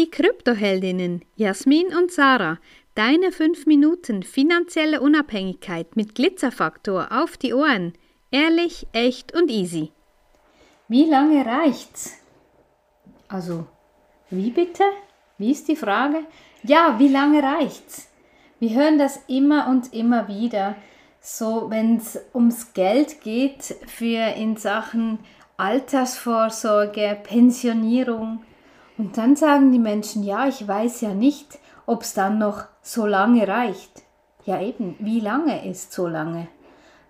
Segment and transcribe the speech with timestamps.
[0.00, 2.58] die Kryptoheldinnen Jasmin und Sarah.
[2.94, 7.92] Deine 5 Minuten finanzielle Unabhängigkeit mit Glitzerfaktor auf die Ohren.
[8.30, 9.92] Ehrlich, echt und easy.
[10.88, 12.16] Wie lange reicht's?
[13.28, 13.66] Also,
[14.30, 14.84] wie bitte?
[15.36, 16.24] Wie ist die Frage?
[16.62, 18.08] Ja, wie lange reicht's?
[18.58, 20.76] Wir hören das immer und immer wieder.
[21.20, 25.18] So, wenn es ums Geld geht für in Sachen
[25.58, 28.42] Altersvorsorge, Pensionierung.
[29.00, 33.06] Und dann sagen die Menschen, ja, ich weiß ja nicht, ob es dann noch so
[33.06, 34.02] lange reicht.
[34.44, 36.48] Ja eben, wie lange ist so lange?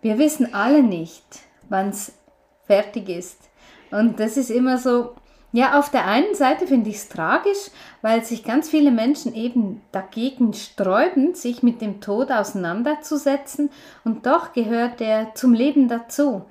[0.00, 1.24] Wir wissen alle nicht,
[1.68, 2.12] wann es
[2.68, 3.50] fertig ist.
[3.90, 5.14] Und das ist immer so,
[5.50, 7.72] ja, auf der einen Seite finde ich es tragisch,
[8.02, 13.68] weil sich ganz viele Menschen eben dagegen sträuben, sich mit dem Tod auseinanderzusetzen
[14.04, 16.44] und doch gehört er zum Leben dazu.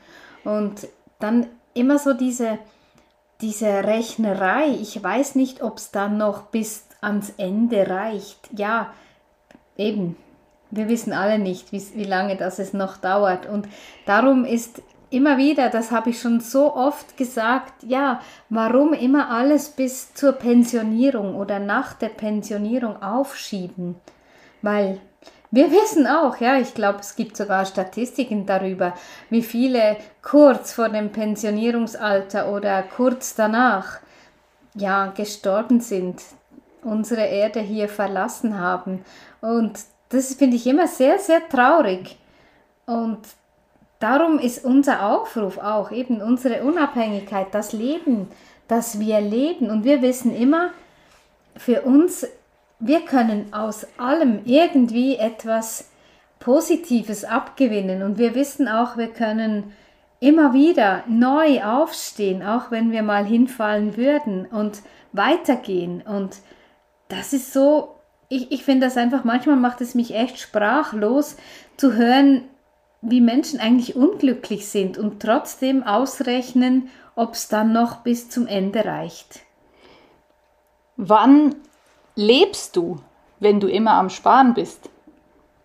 [0.44, 2.60] Und dann immer so diese,
[3.42, 8.50] diese Rechnerei, ich weiß nicht, ob es dann noch bis ans Ende reicht.
[8.52, 8.94] Ja,
[9.78, 10.18] eben,
[10.72, 13.46] wir wissen alle nicht, wie, lange das es noch dauert.
[13.46, 13.68] Und
[14.06, 19.70] darum ist immer wieder, das habe ich schon so oft gesagt, ja, warum immer alles
[19.70, 23.96] bis zur Pensionierung oder nach der Pensionierung aufschieben?
[24.62, 25.00] Weil
[25.52, 28.94] wir wissen auch, ja, ich glaube, es gibt sogar Statistiken darüber,
[29.30, 34.00] wie viele kurz vor dem Pensionierungsalter oder kurz danach
[34.76, 36.22] ja gestorben sind,
[36.84, 39.04] unsere Erde hier verlassen haben.
[39.42, 42.18] Und das finde ich immer sehr, sehr traurig.
[42.86, 43.20] Und
[44.00, 48.30] Darum ist unser Aufruf auch eben unsere Unabhängigkeit, das Leben,
[48.70, 49.70] das wir leben.
[49.70, 50.72] Und wir wissen immer,
[51.58, 52.26] für uns,
[52.80, 55.90] wir können aus allem irgendwie etwas
[56.40, 58.04] Positives abgewinnen.
[58.04, 59.74] Und wir wissen auch, wir können
[60.20, 64.82] immer wieder neu aufstehen, auch wenn wir mal hinfallen würden und
[65.12, 66.02] weitergehen.
[66.02, 66.38] Und
[67.10, 67.96] das ist so,
[68.30, 71.38] ich, ich finde das einfach, manchmal macht es mich echt sprachlos
[71.78, 72.44] zu hören,
[73.02, 78.84] wie Menschen eigentlich unglücklich sind und trotzdem ausrechnen, ob es dann noch bis zum Ende
[78.84, 79.42] reicht.
[80.98, 81.56] Wann
[82.20, 82.98] lebst du,
[83.40, 84.90] wenn du immer am Sparen bist?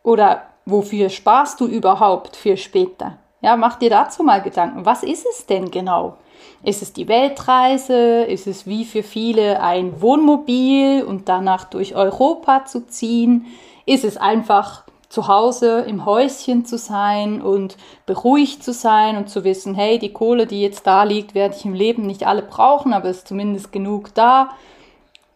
[0.04, 3.18] Oder wofür sparst du überhaupt für später?
[3.40, 4.86] Ja, mach dir dazu mal Gedanken.
[4.86, 6.16] Was ist es denn genau?
[6.62, 8.22] Ist es die Weltreise?
[8.22, 13.46] Ist es wie für viele ein Wohnmobil und danach durch Europa zu ziehen?
[13.84, 17.76] Ist es einfach zu Hause im Häuschen zu sein und
[18.06, 21.64] beruhigt zu sein und zu wissen, hey, die Kohle, die jetzt da liegt, werde ich
[21.64, 24.50] im Leben nicht alle brauchen, aber es ist zumindest genug da.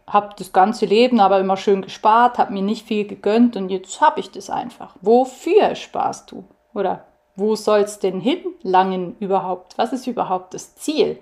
[0.08, 4.00] Habe das ganze Leben aber immer schön gespart, habe mir nicht viel gegönnt und jetzt
[4.00, 4.94] habe ich das einfach.
[5.02, 6.44] Wofür sparst du?
[6.74, 7.04] Oder
[7.36, 9.76] wo soll es denn hinlangen überhaupt?
[9.76, 11.18] Was ist überhaupt das Ziel?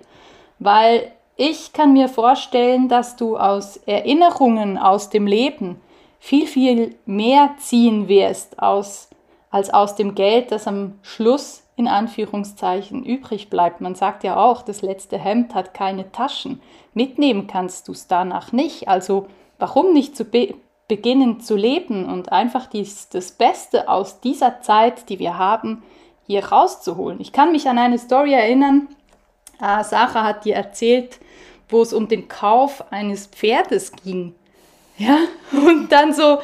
[0.59, 5.79] Weil ich kann mir vorstellen, dass du aus Erinnerungen aus dem Leben
[6.19, 9.09] viel, viel mehr ziehen wirst aus,
[9.51, 13.81] als aus dem Geld, das am Schluss in Anführungszeichen übrig bleibt.
[13.81, 16.59] Man sagt ja auch, das letzte Hemd hat keine Taschen.
[16.95, 18.87] Mitnehmen kannst du es danach nicht.
[18.89, 19.27] Also
[19.59, 20.55] warum nicht zu be
[20.89, 25.83] beginnen zu leben und einfach dies, das Beste aus dieser Zeit, die wir haben,
[26.25, 27.19] hier rauszuholen.
[27.19, 28.87] Ich kann mich an eine Story erinnern,
[29.61, 31.19] äh, Sarah hat dir erzählt,
[31.67, 34.33] wo es um den Kauf eines Pferdes ging.
[34.97, 35.17] Ja,
[35.51, 36.39] und dann so,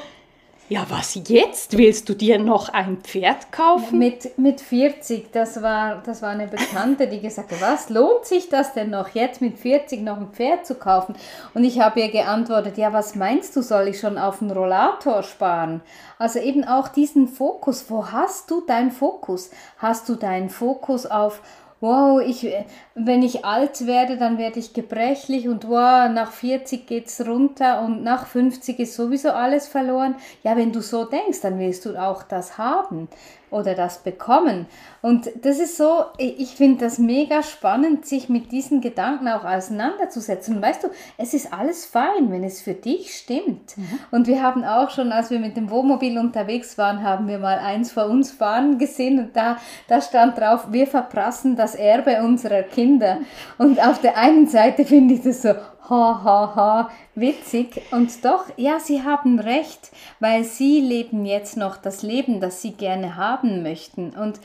[0.70, 1.78] ja, was jetzt?
[1.78, 4.00] Willst du dir noch ein Pferd kaufen?
[4.00, 8.50] Mit, mit 40, das war, das war eine Bekannte, die gesagt hat, was lohnt sich
[8.50, 11.16] das denn noch, jetzt mit 40 noch ein Pferd zu kaufen?
[11.54, 15.22] Und ich habe ihr geantwortet, ja, was meinst du, soll ich schon auf einen Rollator
[15.24, 15.82] sparen?
[16.18, 19.52] Also eben auch diesen Fokus, wo hast du deinen Fokus?
[19.78, 21.42] Hast du deinen Fokus auf
[21.84, 22.48] wow, ich,
[22.96, 27.82] wenn ich alt werde, dann werde ich gebrechlich und wow, nach 40 geht es runter
[27.82, 30.16] und nach 50 ist sowieso alles verloren.
[30.44, 33.10] Ja, wenn du so denkst, dann willst du auch das haben
[33.54, 34.66] oder das bekommen.
[35.02, 40.56] Und das ist so, ich finde das mega spannend, sich mit diesen Gedanken auch auseinanderzusetzen.
[40.56, 40.88] Und weißt du,
[41.18, 43.78] es ist alles fein, wenn es für dich stimmt.
[43.78, 44.00] Mhm.
[44.12, 47.60] Und wir haben auch schon, als wir mit dem Wohnmobil unterwegs waren, haben wir mal
[47.60, 49.58] eins vor uns fahren gesehen und da,
[49.88, 53.20] da stand drauf, wir verprassen das Erbe unserer Kinder.
[53.58, 55.54] Und auf der einen Seite finde ich das so,
[55.90, 57.82] ha, ha, ha, witzig.
[57.92, 62.72] Und doch, ja, Sie haben recht, weil Sie leben jetzt noch das Leben, das Sie
[62.72, 64.12] gerne haben möchten.
[64.12, 64.40] Und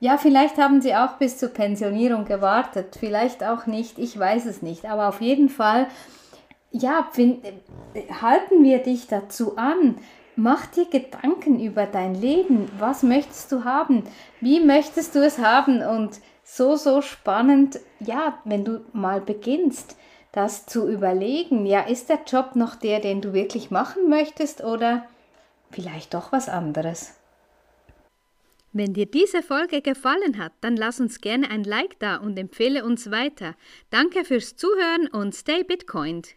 [0.00, 4.62] ja, vielleicht haben Sie auch bis zur Pensionierung gewartet, vielleicht auch nicht, ich weiß es
[4.62, 4.84] nicht.
[4.84, 5.86] Aber auf jeden Fall,
[6.70, 7.44] ja, find,
[8.20, 9.96] halten wir dich dazu an.
[10.34, 12.70] Mach dir Gedanken über dein Leben.
[12.78, 14.04] Was möchtest du haben?
[14.40, 15.82] Wie möchtest du es haben?
[15.82, 19.96] Und so, so spannend, ja, wenn du mal beginnst
[20.32, 25.06] das zu überlegen, ja, ist der Job noch der, den du wirklich machen möchtest oder
[25.70, 27.14] vielleicht doch was anderes?
[28.74, 32.86] Wenn dir diese Folge gefallen hat, dann lass uns gerne ein Like da und empfehle
[32.86, 33.54] uns weiter.
[33.90, 36.36] Danke fürs Zuhören und stay Bitcoined.